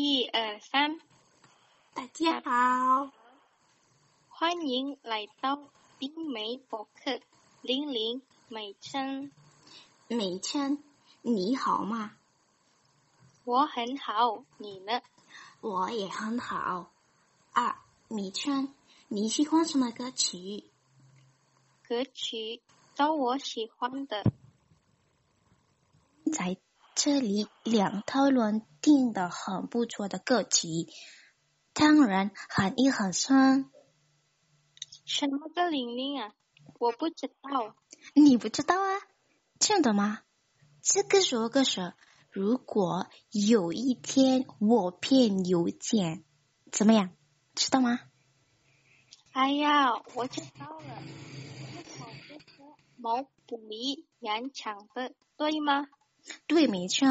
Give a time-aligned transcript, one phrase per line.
[0.00, 1.00] 一二三，
[1.92, 3.10] 大家好，
[4.28, 5.58] 欢迎来到
[5.98, 7.18] 冰梅博客。
[7.62, 9.32] 玲玲、美琛，
[10.06, 10.84] 美琛，
[11.22, 12.16] 你好吗？
[13.42, 15.02] 我很好，你呢？
[15.60, 16.92] 我也很好。
[17.50, 18.72] 啊，美琛，
[19.08, 20.62] 你喜欢什么歌曲？
[21.82, 22.62] 歌曲
[22.94, 24.22] 都我喜欢的。
[26.32, 26.56] 在
[27.00, 30.88] 这里，两讨论听的很不错的个体，
[31.72, 33.70] 当然含义很深。
[35.06, 36.32] 什么个玲玲啊？
[36.80, 37.76] 我不知道。
[38.16, 38.98] 你不知道啊？
[39.60, 40.22] 真的吗？
[40.82, 41.94] 这个说个是，
[42.32, 46.24] 如果有一天我变有钱，
[46.72, 47.10] 怎么样？
[47.54, 48.00] 知道吗？
[49.30, 51.02] 哎呀，我知道了。
[52.96, 55.86] 毛不易演唱的，对吗？
[56.46, 57.06] 对，没错。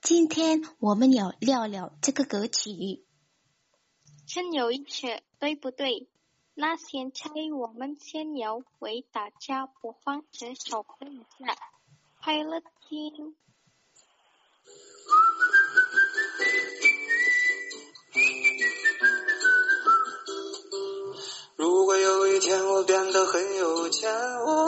[0.00, 3.04] 今天我们要聊聊这个歌曲。
[4.26, 5.06] 真有意思，
[5.38, 6.08] 对不对？
[6.54, 11.56] 那现在我们先要为大家播放这首歌一下，
[12.20, 13.36] 快乐听。
[21.56, 24.67] 如果有一天我变得很有钱，我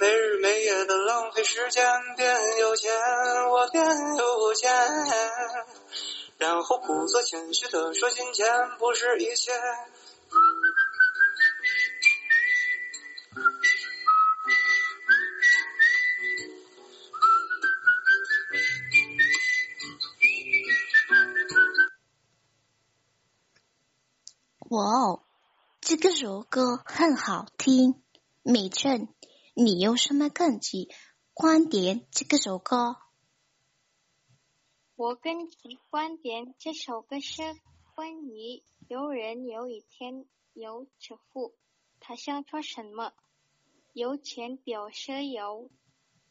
[1.21, 1.85] 浪费时间。
[2.17, 2.91] 变有钱，
[3.51, 3.85] 我变
[4.17, 4.71] 有钱，
[6.39, 8.47] 然后故作谦虚的说金钱
[8.79, 9.51] 不是一切。
[24.69, 25.21] 哇哦，
[25.81, 28.01] 这个首歌很好听。
[28.41, 29.07] 美琛，
[29.53, 30.87] 你有什么根据
[31.41, 32.05] 观点？
[32.11, 32.97] 这个首歌，
[34.95, 37.41] 我根据观点，这首歌是
[37.95, 41.55] 关于有人有一天有致富，
[41.99, 43.13] 他想做什么？
[43.91, 45.71] 有钱表示有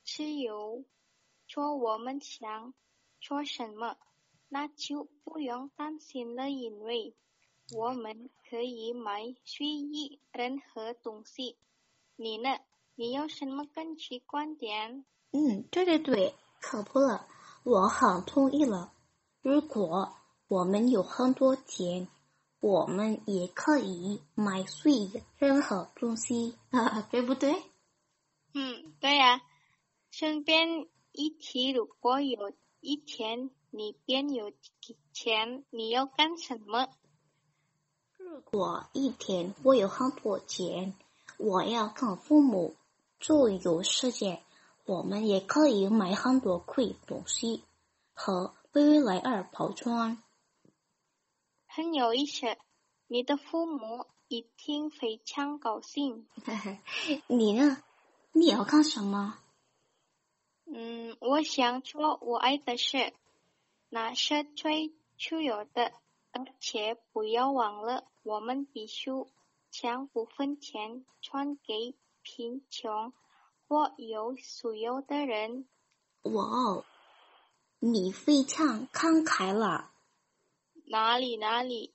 [0.05, 0.85] 自由，
[1.49, 2.73] 做我们想
[3.21, 3.97] 做什么，
[4.49, 7.17] 那就不用担心了，因为。
[7.73, 11.57] 我们可以买随意任何东西。
[12.15, 12.61] 你呢？
[13.01, 15.07] 你有什么根据观点？
[15.33, 17.27] 嗯，对对对，可不了，
[17.63, 18.93] 我很同意了。
[19.41, 20.13] 如果
[20.49, 22.09] 我们有很多钱，
[22.61, 26.59] 我们也可以买随意任何东西，
[27.11, 27.63] 对不对？
[28.53, 29.41] 嗯，对呀。
[30.11, 34.53] 顺便一提，如果有一天你变有
[35.15, 36.91] 钱，你要干什么？
[38.19, 40.93] 如果一天我有很多钱，
[41.39, 42.77] 我要跟父母
[43.21, 44.43] 周游世界，
[44.87, 47.63] 我们也可以买很多贵东西
[48.15, 50.23] 和未来而包装。
[51.67, 52.57] 很有意思，
[53.07, 56.27] 你的父母一定非常高兴。
[57.29, 57.83] 你呢？
[58.33, 59.39] 你要干什么？
[60.65, 63.13] 嗯，我想做我爱的事，
[63.91, 65.93] 那是最自由的。
[66.33, 69.11] 而且不要忘了，我们必须
[69.71, 71.97] 将部分钱传给
[72.37, 73.13] 贫穷
[73.67, 75.67] 或有所有的人。
[76.23, 76.85] 哇哦，
[77.81, 79.91] 你非常慷慨了。
[80.87, 81.93] 哪里哪里？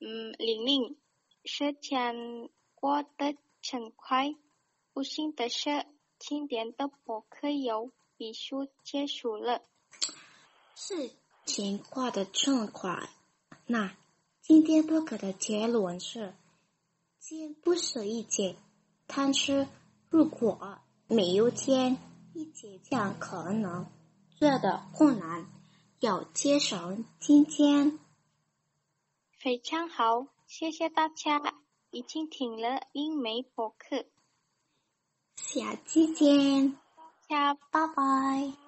[0.00, 0.96] 嗯，玲玲，
[1.44, 4.34] 时间过得真快。
[4.94, 5.84] 不幸的是，
[6.18, 9.62] 今天的博客又必须结束了。
[10.74, 11.10] 事
[11.44, 13.10] 情过得真快。
[13.66, 13.94] 那
[14.40, 16.34] 今天博客的结论是：
[17.20, 18.56] 钱不是一切，
[19.14, 19.68] 但是
[20.08, 21.98] 如果没有钱，
[22.34, 23.86] 一切将可能
[24.30, 25.46] 做的困难。
[26.00, 27.98] 要节省金钱。
[29.38, 31.40] 非常好，谢谢大家
[31.90, 34.04] 已经听了英美博客。
[35.36, 38.61] 下期见，大家拜拜。